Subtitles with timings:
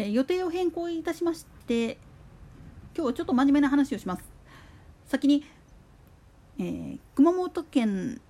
[0.00, 1.98] えー予定を変更いたしまして
[2.96, 4.22] 今日はちょっと真面目な話をします。
[5.06, 5.44] 先に、
[6.58, 8.20] えー熊本県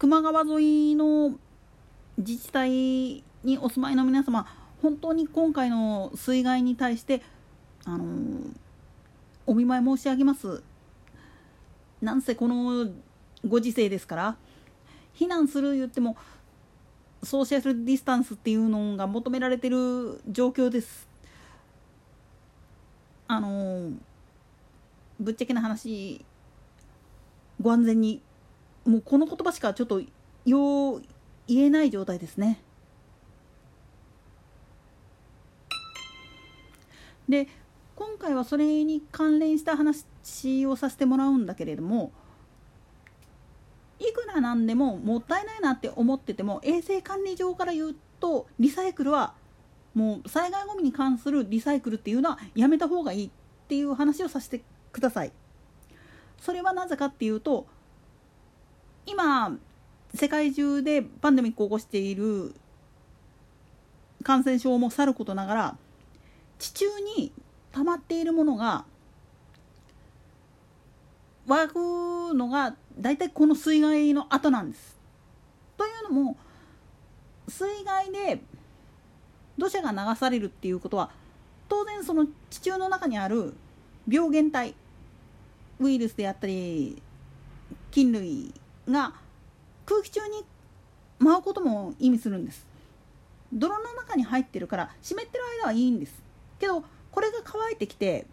[0.00, 1.38] 球磨川沿いの
[2.18, 2.70] 自治体
[3.42, 4.46] にお住まいの皆様
[4.82, 7.22] 本当に今回の水害に対して
[7.84, 8.56] あのー
[9.46, 10.62] お見舞い申し上げます。
[12.00, 12.90] なんせこの
[13.46, 14.36] ご時世ですから
[15.14, 16.16] 避難する言っても
[17.22, 21.13] ソーシャルディスタンスっていうのが求められてる状況です。
[23.28, 23.94] あのー
[25.20, 26.24] ぶっちゃけな話
[27.60, 28.20] ご安全に。
[28.84, 30.02] もうこの言葉しかちょっと
[30.44, 31.02] よう
[31.46, 32.60] 言えない状態ですね。
[37.28, 37.48] で
[37.96, 42.12] 今回はそれに関連した話をさせてもらうんだけれども
[43.98, 49.32] いくらなんでももったいないなって思ってても衛生管理上から言うとリサイクルは
[49.94, 53.30] もう災害ごみに関するリサイクルっていうのはやめた方がいいっ
[53.68, 55.32] ていう話をさせてください。
[56.40, 57.66] それはなぜかっていうと
[59.06, 59.56] 今
[60.14, 62.54] 世界中でパンデミックを起こしている
[64.22, 65.76] 感染症もさることながら
[66.58, 66.86] 地中
[67.16, 67.32] に
[67.72, 68.84] 溜まっているものが
[71.46, 71.74] 湧く
[72.34, 74.96] のが大体この水害の後なんです。
[75.76, 76.36] というのも
[77.48, 78.42] 水害で
[79.58, 81.10] 土砂が流されるっていうことは
[81.68, 83.54] 当然その地中の中にある
[84.08, 84.74] 病原体
[85.80, 87.00] ウイルスであったり
[87.90, 88.52] 菌類
[88.88, 89.14] が
[89.86, 90.44] 空気中に
[91.18, 92.66] 舞うことも意味するんです。
[93.52, 96.14] 泥の中に入ってるから湿ってる間はいいんです。
[96.58, 98.26] けどこれが乾いてきて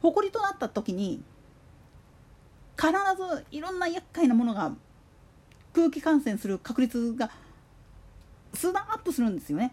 [0.00, 1.22] 埃となった時に
[2.76, 4.72] 必ずいろんな厄介なものが
[5.74, 7.30] 空気感染する確率が
[8.54, 9.72] 数段アップするんですよね。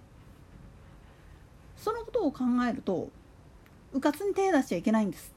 [1.78, 3.10] そのことを考えると
[3.94, 5.34] うかつに手出しちゃいけないんです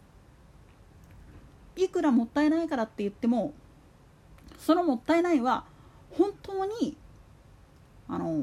[1.77, 3.53] いくらもったいないからって言っても
[4.59, 5.65] そのもったいないは
[6.11, 6.97] 本当に
[8.09, 8.43] あの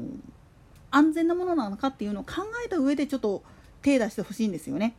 [0.90, 3.42] 安全なものなのかっていうのを考えた上でちょっと
[3.82, 4.96] 手出してほしいんですよね。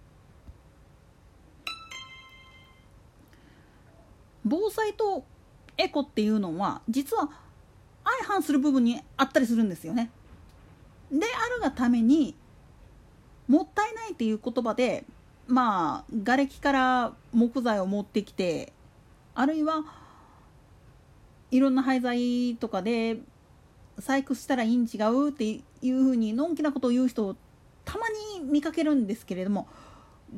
[4.45, 5.25] 防災と
[5.77, 7.29] エコっていうのは実は
[8.03, 10.09] 相反する部分にあったりするんですよね。
[11.11, 12.35] であるがために
[13.47, 15.05] もったいないっていう言葉で
[15.47, 18.73] まあ瓦礫から木材を持ってきて
[19.33, 19.83] あるいは
[21.51, 23.19] いろんな廃材とかで
[23.99, 27.35] 採掘したらいいん違うっていうふうにのんきなことを言う人を
[27.85, 28.05] たま
[28.39, 29.67] に見かけるんですけれども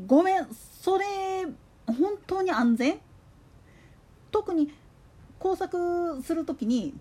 [0.06, 1.48] ごめんそれ
[1.88, 3.00] 本当に安全？
[4.32, 4.72] 特に
[5.40, 6.94] 工作する時に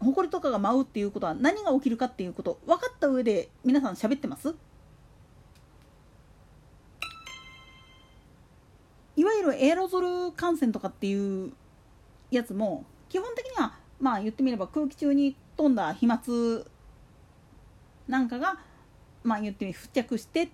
[0.00, 4.54] 埃とかが舞うっていうことは何が起きるかっていうこと分かった上で皆さん喋ってます？
[9.16, 11.52] いわゆるエアロゾル感染とかっていう
[12.30, 16.20] やつも基本的にはまあ言ってみれば空気中に飛んだ飛沫
[18.06, 18.58] なんかが
[19.24, 20.50] まあ言ってみ付着して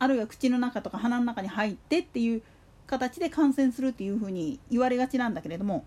[0.00, 2.42] あるいは口の中とか鼻の中に入ってっていう
[2.88, 5.84] 形で感染するっていうふうに言われがちなんだけれども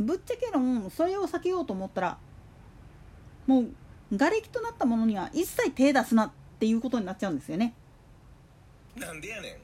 [0.00, 2.18] ぶっちゃけ論それを避けようと思ったら
[3.46, 3.68] もう
[4.16, 7.74] 瓦礫となったものには一切手出すなっていうことになっちゃうんですよね。
[8.96, 9.56] なんでやねん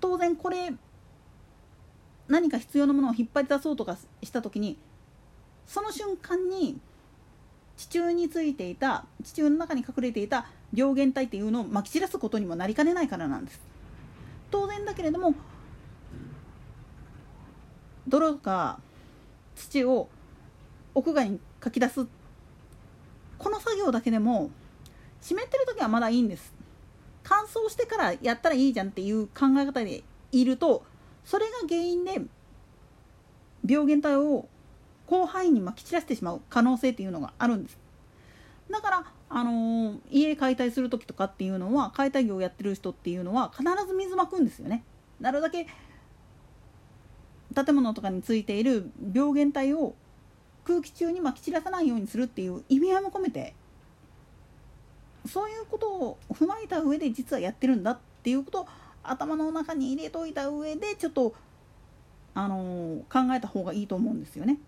[0.00, 0.72] 当然これ
[2.28, 4.76] 何か必要なものを引っ張り出そうとかした時に
[5.66, 6.78] その瞬間に
[7.76, 13.60] 地中についていた地中の中に隠れていた病原体っていうのをまき散らすことにもなりかねないからなんです
[14.50, 15.34] 当然だけれども
[18.08, 18.80] 泥とか
[19.56, 20.08] 土を
[20.94, 22.06] 屋外にかき出す。
[23.38, 24.50] この作業だけでも
[25.20, 26.54] 湿ってる時はまだいいんです。
[27.24, 30.84] 乾燥してからやったらいいじゃんっていう考え方でいると
[31.24, 32.20] それが原因で
[33.66, 34.48] 病原体を
[35.08, 37.78] 広範囲にまき散らしてしまう可能性っていうのがあるんです。
[38.70, 44.84] だから、あのー家解体する時とかっていうのは解体業をやってる人っていうのは必ず水まくんですよね。
[45.20, 45.66] なるだけ
[47.64, 49.94] 建物とかについている病原体を
[50.64, 53.54] 空気中にまき散らさないようにするっていう意味合いも込めて
[55.26, 58.68] そういうことを踏まえた上で実はやってるんだっていうことを
[59.02, 61.34] 頭の中に入れといた上でちょっと
[62.34, 64.58] あのー考えた方がいいと思うんですよね。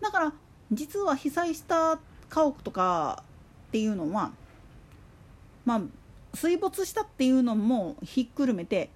[0.00, 0.32] だから
[0.72, 1.98] 実は被災した
[2.30, 3.22] 家屋とか
[3.68, 4.32] っていうのは
[5.66, 5.82] まあ
[6.32, 8.88] 水没したっていうのもひっくるめて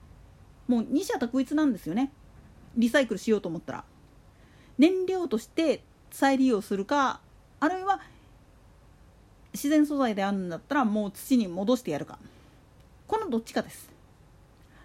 [0.66, 2.12] もう二者択一なんですよね。
[2.76, 3.84] リサイクルしようと思ったら。
[4.78, 7.20] 燃料として再利用するか
[7.60, 8.00] あるいは
[9.52, 12.18] 自然素材であるんだったらもう土に戻してやるか。
[13.06, 13.90] このどっちかです。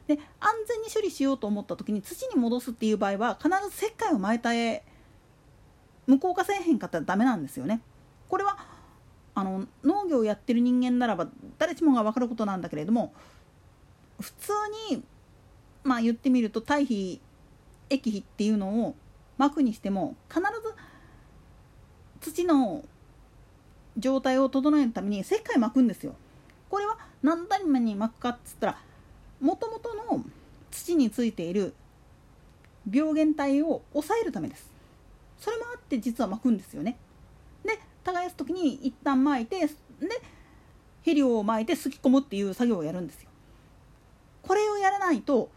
[0.07, 4.83] で安全に処理しようと思った時に土に戻すっていう場合は必ず石灰を巻いた絵
[6.07, 7.81] 無効化せえへんかったらダメなんですよね。
[8.27, 8.57] これは
[9.35, 11.27] あの農業をやってる人間ならば
[11.57, 13.13] 誰しもが分かることなんだけれども
[14.19, 14.53] 普通
[14.91, 15.03] に
[15.83, 17.21] まあ言ってみると堆肥
[17.89, 18.95] 液肥っていうのを
[19.37, 20.41] 巻くにしても必
[22.21, 22.83] ず土の
[23.97, 26.15] 状態を整えるために石灰巻くんですよ。
[26.69, 28.77] これは何ために巻くかっつったら
[29.41, 30.23] もともとの
[30.71, 31.73] 土についている
[32.91, 34.69] 病原体を抑えるためです。
[35.39, 36.97] それもあって実は巻くんですよね。
[37.63, 39.69] で耕す時に一旦巻いてで
[40.99, 43.29] 肥料を巻いてすき込むっていう作業をやるんですよ。
[44.43, 45.49] これをやらないと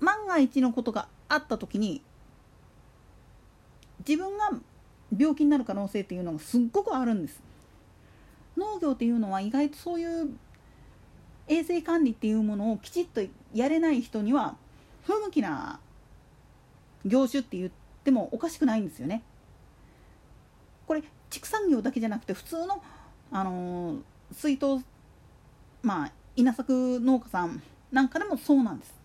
[0.00, 2.02] 万が一のことがあった時に
[4.06, 4.50] 自分が
[5.16, 7.40] 病気になる可能性っていうのがすっごくあるんです。
[8.56, 10.30] 農業っていうのは意外とそういう
[11.48, 13.20] 衛生管理っていうものをきちっと
[13.54, 14.56] やれない人には
[15.04, 15.80] 不向きな
[17.04, 17.70] 業種って言っ
[18.04, 19.22] てもおかしくないんですよね。
[20.86, 22.82] これ畜産業だけじゃなくて普通の、
[23.30, 24.00] あのー、
[24.32, 24.84] 水筒
[25.82, 27.62] まあ稲作農家さん
[27.92, 28.99] なんかでもそうなんです。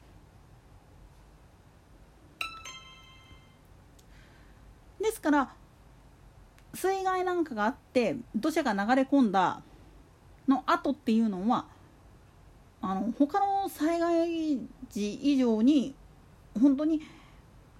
[5.25, 5.49] から
[6.75, 9.61] 水害なんかがあって土砂が流れ込んだ
[10.47, 11.65] の後っていうのは
[12.79, 14.59] あの他の災害
[14.91, 15.95] 時以上に
[16.61, 17.01] 本当に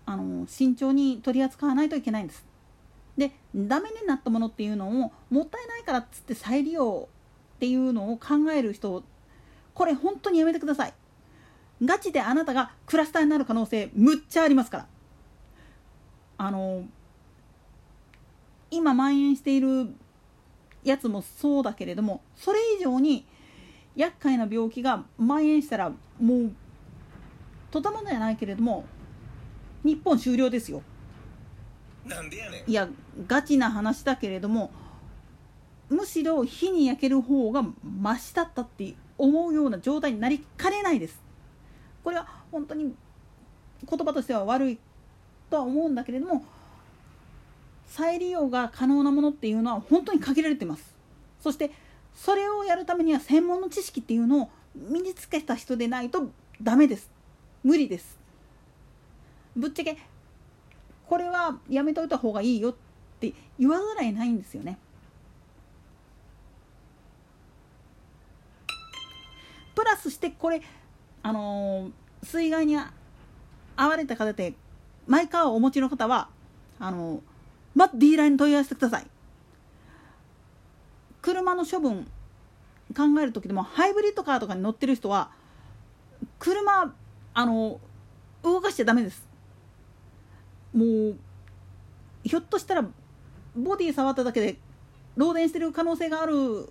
[0.08, 2.44] あの慎重に取り扱わないといけないんです。
[3.16, 7.08] でダメになったものっていうのをもったいないからっつって再利用
[7.58, 9.04] っていうのを考える人
[9.74, 10.94] これ本当にやめてください。
[11.84, 14.88] ガチであなたがクラスターになる可能性むっちゃありますから。
[16.38, 16.84] あの
[18.72, 19.94] 今蔓延している
[20.84, 23.26] やつもそうだけれどもそれ以上に
[23.96, 26.52] 厄介な病気が蔓延したらもう
[27.72, 28.86] とたまじゃないけれども
[29.84, 30.82] 日本終了ですよ。
[32.06, 32.88] なんでやねんいや
[33.28, 34.72] ガチな話だけれども
[35.90, 41.22] むしろ火に焼ける方がマシだったって思うような状態になりかねないです。
[42.04, 42.94] これは本当に
[43.88, 44.80] 言葉としては悪い
[45.50, 46.46] とは思うんだけれども
[47.88, 50.96] 再利用が可能なものっていうのは本当に限られてます。
[51.40, 51.72] そして
[52.14, 56.30] それをやるためには専門の知識っていうのを身につけた人でないと
[56.62, 57.10] ダメです。
[57.64, 58.20] 無理です。
[59.56, 59.98] ぶっちゃけ
[61.08, 62.76] これはやめといた方がいいよっ
[63.20, 64.78] て言わざるを得ないんですよね。
[69.76, 70.62] プラスしてこれ
[71.22, 72.88] あのー、水害に遭
[73.78, 74.54] われた方で
[75.08, 76.30] マイカーをお持ちの方は
[76.80, 77.35] あのー
[77.76, 79.08] まずディーラーに問い合わせてください。
[81.22, 82.06] 車の処分
[82.96, 85.32] 考える時でもハイブリッドカーとかに乗ってる人は
[86.40, 86.94] 車
[87.34, 87.80] あの
[88.44, 89.28] 動かしちゃダメです。
[90.74, 91.18] もう
[92.24, 92.86] ひょっとしたら
[93.56, 94.58] ボディ触っただけで
[95.18, 96.70] 漏電してる可能性がある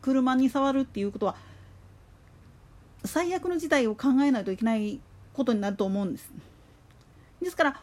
[0.00, 1.36] 車に触るっていうことは
[3.04, 5.00] 最悪の事態を考えないといけない
[5.32, 6.30] ことになると思うんです。
[7.40, 7.80] ですから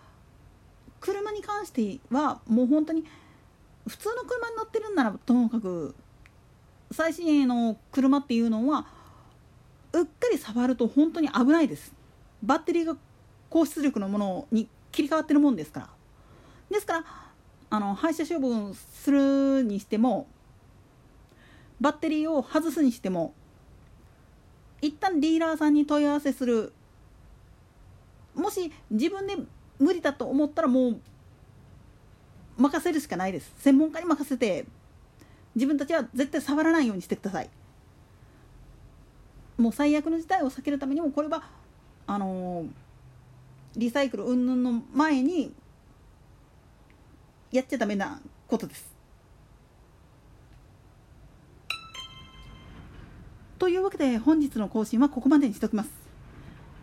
[1.00, 3.06] 車に関してはもう本当に
[3.88, 5.96] 普通の車に乗ってるんならともかく
[6.91, 8.86] 最新鋭の車っていうのは
[9.94, 11.94] うっかり触ると本当に危ないです。
[12.44, 12.96] バッテリーが
[13.50, 15.89] 高出力のものに切り替わってるもんですから。
[16.70, 17.06] ですから
[17.72, 20.27] あの廃車処分するにしても
[21.82, 23.34] バッテリーを外すにしても
[24.82, 26.74] 一旦ディーラーさんに問い合わせする。
[28.36, 29.36] もし自分で
[29.79, 31.01] 無理だと思ったらもう
[32.57, 33.53] 任せるしかないです。
[33.57, 34.65] 専門家に任せて
[35.55, 37.50] 自分たちは絶対触らないようにしてください。
[39.57, 41.43] もう最悪の事態を避けるためにもこれは
[42.07, 42.67] あのー、
[43.75, 45.53] リサイクル云々の前に
[47.51, 48.93] やっちゃダメなことです。
[53.57, 56.09] というわけで本日の更新はここまでにしておきます。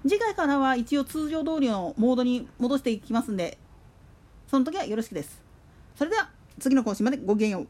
[0.09, 3.59] 次回からは一応通常通りのモードに戻していきますんで
[4.49, 5.43] その時はよろしくです。
[5.97, 6.29] それでは
[6.61, 7.67] 次の更新までごきげんよう。